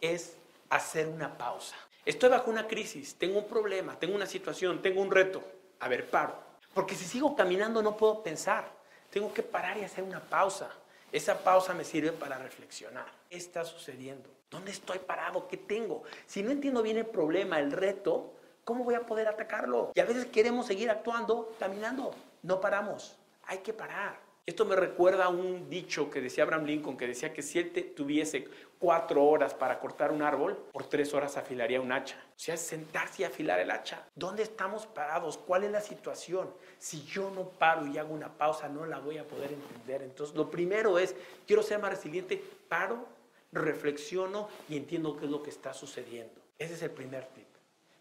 [0.00, 0.34] es
[0.70, 1.76] hacer una pausa.
[2.04, 5.42] Estoy bajo una crisis, tengo un problema, tengo una situación, tengo un reto
[5.80, 6.34] a ver, paro.
[6.74, 8.68] Porque si sigo caminando no puedo pensar.
[9.10, 10.70] Tengo que parar y hacer una pausa.
[11.10, 13.06] Esa pausa me sirve para reflexionar.
[13.30, 14.28] ¿Qué está sucediendo?
[14.50, 15.48] ¿Dónde estoy parado?
[15.48, 16.02] ¿Qué tengo?
[16.26, 19.92] Si no entiendo bien el problema, el reto, ¿cómo voy a poder atacarlo?
[19.94, 22.14] Y a veces queremos seguir actuando, caminando.
[22.42, 23.16] No paramos.
[23.44, 24.27] Hay que parar.
[24.48, 27.70] Esto me recuerda a un dicho que decía Abraham Lincoln, que decía que si él
[27.94, 32.16] tuviese cuatro horas para cortar un árbol, por tres horas afilaría un hacha.
[32.30, 34.08] O sea, sentarse y afilar el hacha.
[34.14, 35.36] ¿Dónde estamos parados?
[35.36, 36.48] ¿Cuál es la situación?
[36.78, 40.00] Si yo no paro y hago una pausa, no la voy a poder entender.
[40.00, 41.14] Entonces, lo primero es,
[41.46, 43.06] quiero ser más resiliente, paro,
[43.52, 46.40] reflexiono y entiendo qué es lo que está sucediendo.
[46.58, 47.48] Ese es el primer tip.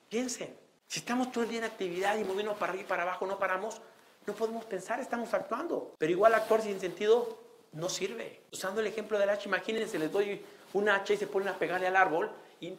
[0.07, 0.55] Piensen,
[0.87, 3.37] si estamos todo el día en actividad y moviendo para arriba y para abajo, no
[3.37, 3.81] paramos,
[4.27, 5.95] no podemos pensar, estamos actuando.
[5.97, 7.39] Pero igual actuar sin sentido
[7.71, 8.41] no sirve.
[8.51, 11.87] Usando el ejemplo del hacha, imagínense, les doy un hacha y se ponen a pegarle
[11.87, 12.75] al árbol y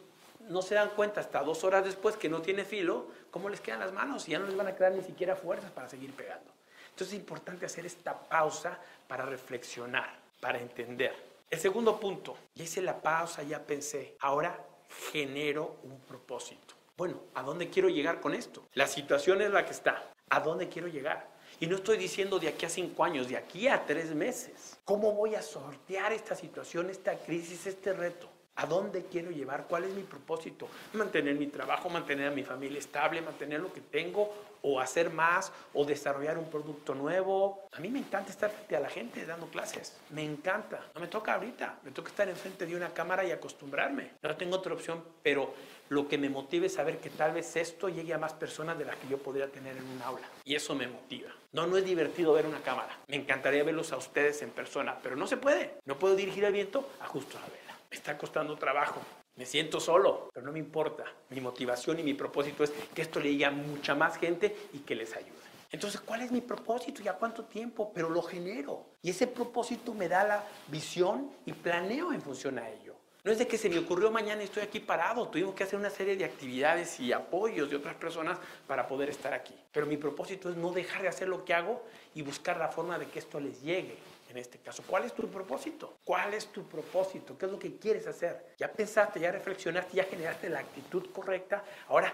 [0.47, 3.79] no se dan cuenta hasta dos horas después que no tiene filo, cómo les quedan
[3.79, 6.51] las manos y ya no les van a quedar ni siquiera fuerzas para seguir pegando.
[6.91, 11.15] Entonces es importante hacer esta pausa para reflexionar, para entender.
[11.49, 14.63] El segundo punto, ya hice la pausa, ya pensé, ahora
[15.11, 16.75] genero un propósito.
[16.95, 18.67] Bueno, ¿a dónde quiero llegar con esto?
[18.73, 20.11] La situación es la que está.
[20.29, 21.38] ¿A dónde quiero llegar?
[21.59, 24.77] Y no estoy diciendo de aquí a cinco años, de aquí a tres meses.
[24.85, 28.29] ¿Cómo voy a sortear esta situación, esta crisis, este reto?
[28.59, 29.67] ¿A dónde quiero llevar?
[29.69, 30.67] ¿Cuál es mi propósito?
[30.91, 35.53] Mantener mi trabajo, mantener a mi familia estable, mantener lo que tengo, o hacer más,
[35.73, 37.69] o desarrollar un producto nuevo.
[37.71, 39.97] A mí me encanta estar frente a la gente dando clases.
[40.09, 40.91] Me encanta.
[40.93, 41.79] No me toca ahorita.
[41.83, 44.11] Me toca estar enfrente de una cámara y acostumbrarme.
[44.21, 45.53] No tengo otra opción, pero
[45.87, 48.83] lo que me motiva es saber que tal vez esto llegue a más personas de
[48.83, 50.27] las que yo podría tener en un aula.
[50.43, 51.29] Y eso me motiva.
[51.53, 52.99] No, no es divertido ver una cámara.
[53.07, 55.75] Me encantaría verlos a ustedes en persona, pero no se puede.
[55.85, 57.68] No puedo dirigir el viento a justo la vela.
[57.89, 59.01] Me está costando trabajo.
[59.35, 61.05] Me siento solo, pero no me importa.
[61.29, 64.79] Mi motivación y mi propósito es que esto le llegue a mucha más gente y
[64.79, 65.39] que les ayude.
[65.71, 67.91] Entonces, ¿cuál es mi propósito y a cuánto tiempo?
[67.93, 68.85] Pero lo genero.
[69.01, 72.95] Y ese propósito me da la visión y planeo en función a ello.
[73.23, 75.27] No es de que se me ocurrió mañana y estoy aquí parado.
[75.27, 79.33] Tuvimos que hacer una serie de actividades y apoyos de otras personas para poder estar
[79.33, 79.53] aquí.
[79.71, 81.83] Pero mi propósito es no dejar de hacer lo que hago
[82.15, 83.97] y buscar la forma de que esto les llegue.
[84.29, 84.83] En este caso.
[84.85, 85.97] ¿Cuál es tu propósito?
[86.03, 87.37] ¿Cuál es tu propósito?
[87.37, 88.53] ¿Qué es lo que quieres hacer?
[88.57, 91.63] Ya pensaste, ya reflexionaste, ya generaste la actitud correcta.
[91.87, 92.13] Ahora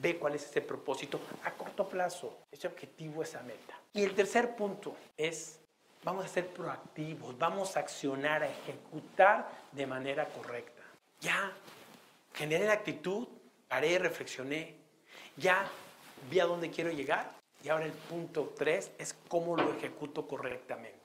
[0.00, 3.78] ve cuál es ese propósito a corto plazo, ese objetivo, esa meta.
[3.92, 5.60] Y el tercer punto es,
[6.02, 10.82] vamos a ser proactivos, vamos a accionar, a ejecutar de manera correcta.
[11.20, 11.52] Ya
[12.32, 13.28] generé la actitud,
[13.68, 14.76] paré, reflexioné,
[15.36, 15.68] ya
[16.30, 20.99] vi a dónde quiero llegar y ahora el punto tres es cómo lo ejecuto correctamente.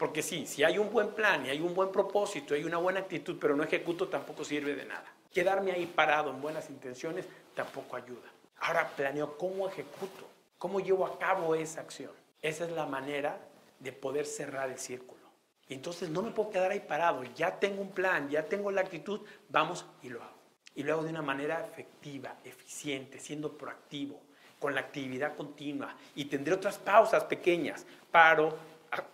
[0.00, 3.00] Porque sí, si hay un buen plan y hay un buen propósito, hay una buena
[3.00, 5.04] actitud, pero no ejecuto, tampoco sirve de nada.
[5.30, 8.26] Quedarme ahí parado en buenas intenciones tampoco ayuda.
[8.60, 12.12] Ahora planeo cómo ejecuto, cómo llevo a cabo esa acción.
[12.40, 13.36] Esa es la manera
[13.78, 15.20] de poder cerrar el círculo.
[15.68, 17.22] Entonces no me puedo quedar ahí parado.
[17.36, 20.38] Ya tengo un plan, ya tengo la actitud, vamos y lo hago.
[20.74, 24.18] Y lo hago de una manera efectiva, eficiente, siendo proactivo,
[24.58, 25.94] con la actividad continua.
[26.14, 27.84] Y tendré otras pausas pequeñas.
[28.10, 28.56] Paro,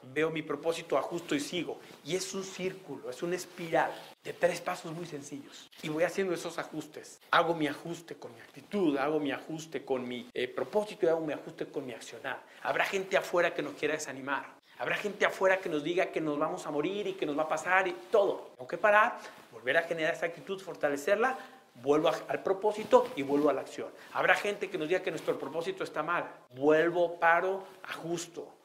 [0.02, 1.78] veo mi propósito, ajusto y sigo.
[2.04, 5.70] Y es un círculo, es una espiral de tres pasos muy sencillos.
[5.82, 7.20] Y voy haciendo esos ajustes.
[7.30, 11.20] Hago mi ajuste con mi actitud, hago mi ajuste con mi eh, propósito y hago
[11.20, 12.42] mi ajuste con mi accionar.
[12.62, 14.56] Habrá gente afuera que nos quiera desanimar.
[14.78, 17.44] Habrá gente afuera que nos diga que nos vamos a morir y que nos va
[17.44, 18.52] a pasar y todo.
[18.56, 19.18] Tengo que parar,
[19.50, 21.38] volver a generar esa actitud, fortalecerla,
[21.76, 23.88] vuelvo al propósito y vuelvo a la acción.
[24.12, 26.30] Habrá gente que nos diga que nuestro propósito está mal.
[26.50, 28.56] Vuelvo, paro, ajusto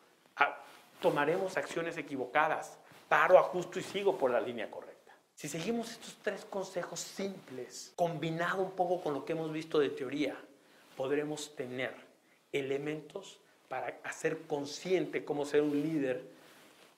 [1.02, 2.78] tomaremos acciones equivocadas.
[3.10, 5.14] Paro, ajusto y sigo por la línea correcta.
[5.36, 9.90] Si seguimos estos tres consejos simples, combinado un poco con lo que hemos visto de
[9.90, 10.36] teoría,
[10.96, 11.94] podremos tener
[12.52, 16.22] elementos para hacer consciente cómo ser un líder,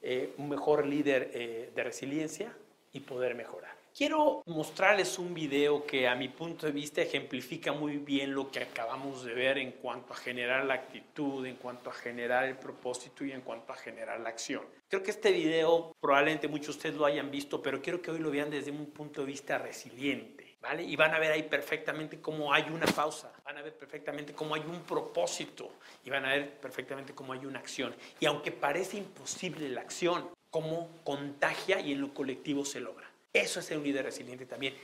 [0.01, 2.51] eh, un mejor líder eh, de resiliencia
[2.91, 3.72] y poder mejorar.
[3.95, 8.59] Quiero mostrarles un video que a mi punto de vista ejemplifica muy bien lo que
[8.59, 13.23] acabamos de ver en cuanto a generar la actitud, en cuanto a generar el propósito
[13.23, 14.63] y en cuanto a generar la acción.
[14.89, 18.17] Creo que este video probablemente muchos de ustedes lo hayan visto, pero quiero que hoy
[18.17, 20.57] lo vean desde un punto de vista resiliente.
[20.59, 20.81] ¿Vale?
[20.81, 24.55] Y van a ver ahí perfectamente cómo hay una pausa, van a ver perfectamente cómo
[24.55, 25.73] hay un propósito
[26.05, 27.93] y van a ver perfectamente cómo hay una acción.
[28.21, 33.02] Y aunque parece imposible la acción, cómo contagia y en lo colectivo se logra.
[33.33, 34.75] Eso es ser un líder resiliente también.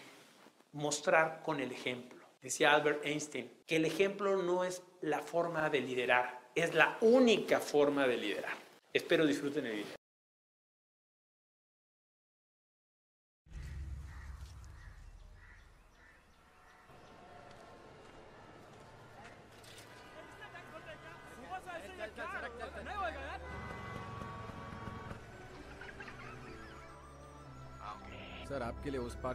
[0.73, 2.19] Mostrar con el ejemplo.
[2.41, 7.59] Decía Albert Einstein que el ejemplo no es la forma de liderar, es la única
[7.59, 8.53] forma de liderar.
[8.91, 9.98] Espero disfruten el video.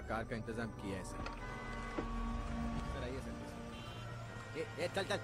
[0.09, 1.25] Car का इंतज़ाम किया है sir.
[2.93, 5.19] Sir आइए sir. ए, ए, चल चल।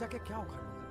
[0.00, 0.81] जाके क्या उखाड़ूँगा?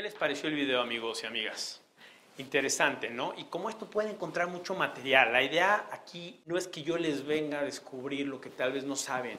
[0.00, 1.82] ¿Qué les pareció el video, amigos y amigas?
[2.38, 3.34] interesante, ¿no?
[3.36, 5.30] Y como esto puede encontrar mucho material.
[5.30, 8.84] La idea aquí no es que yo les venga a descubrir lo que tal vez
[8.84, 9.38] no saben,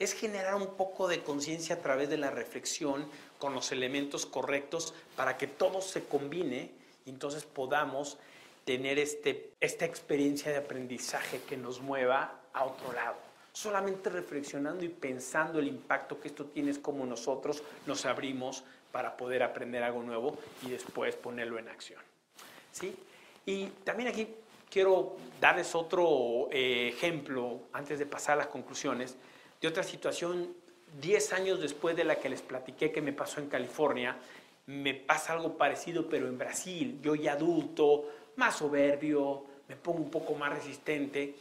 [0.00, 3.06] es generar un poco de conciencia a través de la reflexión
[3.38, 6.72] con los elementos correctos para que todo se combine
[7.06, 8.18] y entonces podamos
[8.64, 13.14] tener este, esta experiencia de aprendizaje que nos mueva a otro lado.
[13.52, 19.16] Solamente reflexionando y pensando el impacto que esto tiene es como nosotros nos abrimos para
[19.16, 22.00] poder aprender algo nuevo y después ponerlo en acción.
[22.72, 22.96] ¿Sí?
[23.46, 24.28] Y también aquí
[24.70, 29.16] quiero darles otro eh, ejemplo antes de pasar a las conclusiones
[29.60, 30.54] de otra situación,
[31.00, 34.16] 10 años después de la que les platiqué que me pasó en California,
[34.66, 37.00] me pasa algo parecido, pero en Brasil.
[37.02, 41.34] Yo ya adulto, más soberbio, me pongo un poco más resistente.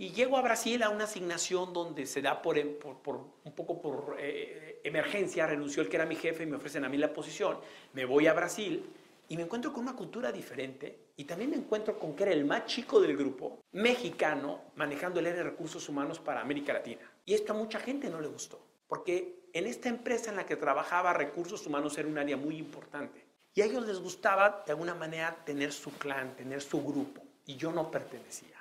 [0.00, 4.16] Y llego a Brasil a una asignación donde se da por, por, un poco por
[4.20, 7.58] eh, emergencia, renunció el que era mi jefe y me ofrecen a mí la posición.
[7.94, 8.88] Me voy a Brasil
[9.28, 12.44] y me encuentro con una cultura diferente y también me encuentro con que era el
[12.44, 17.02] más chico del grupo, mexicano, manejando el área de recursos humanos para América Latina.
[17.24, 20.54] Y esto a mucha gente no le gustó, porque en esta empresa en la que
[20.54, 23.26] trabajaba recursos humanos era un área muy importante.
[23.52, 27.56] Y a ellos les gustaba de alguna manera tener su clan, tener su grupo, y
[27.56, 28.57] yo no pertenecía.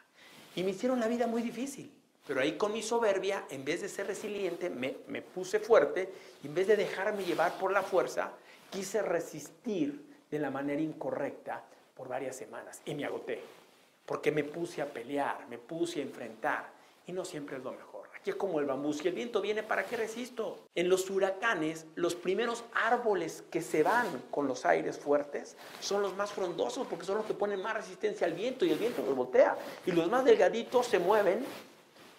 [0.58, 1.94] Y me hicieron la vida muy difícil.
[2.26, 6.12] Pero ahí con mi soberbia, en vez de ser resiliente, me, me puse fuerte,
[6.44, 8.34] y en vez de dejarme llevar por la fuerza,
[8.72, 13.40] quise resistir de la manera incorrecta por varias semanas y me agoté,
[14.04, 16.72] porque me puse a pelear, me puse a enfrentar
[17.06, 17.97] y no siempre es lo mejor.
[18.28, 20.60] Aquí es como el bambú, si el viento viene, ¿para qué resisto?
[20.76, 26.14] En los huracanes, los primeros árboles que se van con los aires fuertes son los
[26.18, 29.16] más frondosos porque son los que ponen más resistencia al viento y el viento los
[29.16, 29.56] voltea.
[29.86, 31.46] Y los más delgaditos se mueven,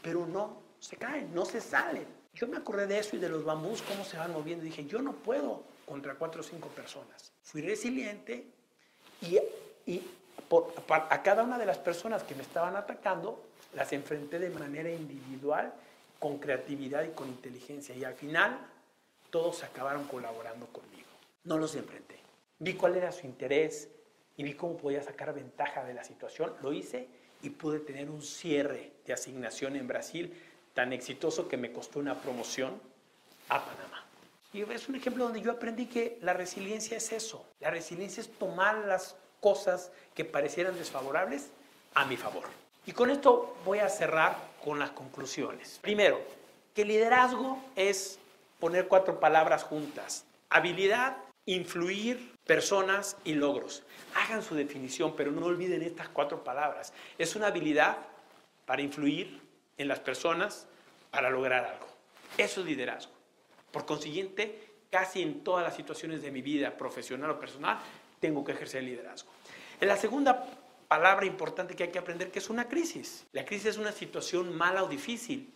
[0.01, 2.07] pero no se caen, no se salen.
[2.33, 4.65] Yo me acordé de eso y de los bambús, cómo se van moviendo.
[4.65, 7.33] Y dije, yo no puedo contra cuatro o cinco personas.
[7.43, 8.47] Fui resiliente
[9.21, 9.39] y,
[9.85, 10.03] y
[11.11, 13.45] a cada una de las personas que me estaban atacando,
[13.75, 15.75] las enfrenté de manera individual,
[16.19, 17.95] con creatividad y con inteligencia.
[17.95, 18.59] Y al final,
[19.31, 21.09] todos acabaron colaborando conmigo.
[21.45, 22.17] No los enfrenté.
[22.59, 23.89] Vi cuál era su interés
[24.37, 26.53] y vi cómo podía sacar ventaja de la situación.
[26.63, 27.09] Lo hice
[27.43, 30.35] y pude tener un cierre de asignación en Brasil
[30.75, 32.81] tan exitoso que me costó una promoción
[33.49, 34.05] a Panamá.
[34.53, 37.45] Y es un ejemplo donde yo aprendí que la resiliencia es eso.
[37.61, 41.51] La resiliencia es tomar las cosas que parecieran desfavorables
[41.95, 42.45] a mi favor.
[42.87, 45.79] Y con esto voy a cerrar con las conclusiones.
[45.83, 46.21] Primero,
[46.75, 48.19] que liderazgo es
[48.59, 50.25] poner cuatro palabras juntas.
[50.51, 53.83] Habilidad, influir, personas y logros.
[54.15, 56.93] Hagan su definición, pero no olviden estas cuatro palabras.
[57.19, 57.99] Es una habilidad
[58.67, 59.41] para influir
[59.77, 60.67] en las personas
[61.11, 61.87] para lograr algo.
[62.37, 63.13] Eso es liderazgo.
[63.71, 67.79] Por consiguiente, casi en todas las situaciones de mi vida, profesional o personal,
[68.21, 69.31] tengo que ejercer liderazgo.
[69.81, 70.45] En la segunda
[70.89, 73.27] palabra importante que hay que aprender, que es una crisis.
[73.33, 75.53] La crisis es una situación mala o difícil.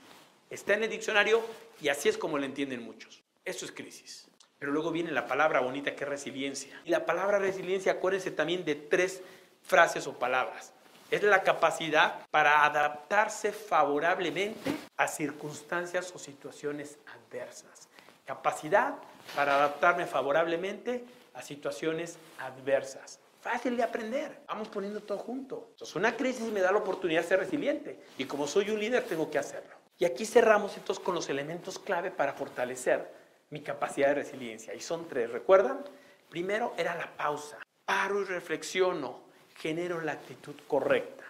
[0.51, 1.43] Está en el diccionario
[1.80, 3.22] y así es como lo entienden muchos.
[3.45, 4.28] Eso es crisis.
[4.59, 6.80] Pero luego viene la palabra bonita que es resiliencia.
[6.85, 9.22] Y la palabra resiliencia, acuérdense también de tres
[9.62, 10.72] frases o palabras.
[11.11, 17.89] Es la capacidad para adaptarse favorablemente a circunstancias o situaciones adversas
[18.26, 18.95] capacidad
[19.35, 21.05] para adaptarme favorablemente
[21.35, 23.18] a situaciones adversas.
[23.43, 24.45] Fácil de aprender.
[24.47, 25.66] Vamos poniendo todo junto.
[25.72, 27.99] Entonces, una crisis me da la oportunidad de ser resiliente.
[28.16, 29.74] Y como soy un líder, tengo que hacerlo.
[29.99, 33.12] Y aquí cerramos entonces con los elementos clave para fortalecer
[33.51, 34.74] mi capacidad de resiliencia.
[34.74, 35.28] Y son tres.
[35.28, 35.82] ¿Recuerdan?
[36.30, 37.59] Primero era la pausa.
[37.84, 39.24] Paro y reflexiono.
[39.59, 41.24] Genero la actitud correcta.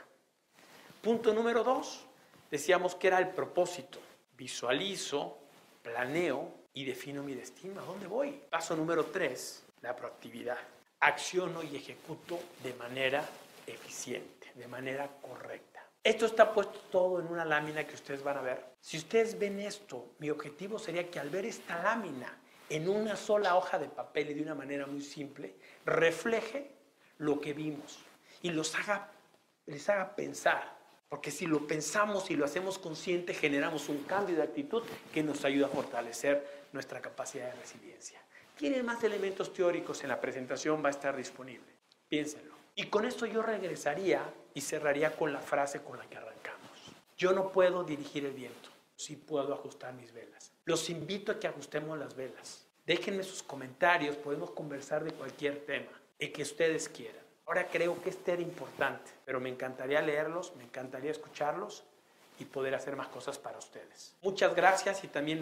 [1.01, 2.05] Punto número dos.
[2.51, 3.99] Decíamos que era el propósito.
[4.37, 5.39] Visualizo,
[5.83, 7.81] planeo y defino mi destino.
[7.81, 8.43] ¿A dónde voy?
[8.51, 10.59] Paso número tres, la proactividad.
[11.03, 13.29] Acciono y ejecuto de manera
[13.67, 15.85] eficiente, de manera correcta.
[16.03, 18.65] Esto está puesto todo en una lámina que ustedes van a ver.
[18.81, 22.37] Si ustedes ven esto, mi objetivo sería que al ver esta lámina
[22.69, 26.71] en una sola hoja de papel y de una manera muy simple, refleje
[27.19, 27.99] lo que vimos
[28.41, 29.11] y los haga,
[29.67, 30.83] les haga pensar
[31.13, 34.83] porque si lo pensamos y lo hacemos consciente, generamos un cambio de actitud
[35.13, 38.19] que nos ayuda a fortalecer nuestra capacidad de resiliencia.
[38.63, 41.67] Tienen más elementos teóricos en la presentación, va a estar disponible.
[42.09, 42.55] Piénsenlo.
[42.77, 44.23] Y con esto yo regresaría
[44.55, 46.71] y cerraría con la frase con la que arrancamos.
[47.19, 50.53] Yo no puedo dirigir el viento, sí puedo ajustar mis velas.
[50.65, 52.65] Los invito a que ajustemos las velas.
[52.87, 57.25] Déjenme sus comentarios, podemos conversar de cualquier tema, el que ustedes quieran.
[57.47, 61.83] Ahora creo que este era importante, pero me encantaría leerlos, me encantaría escucharlos
[62.39, 64.15] y poder hacer más cosas para ustedes.
[64.23, 65.41] Muchas gracias y también